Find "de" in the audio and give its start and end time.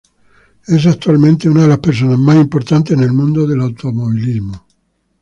1.61-1.67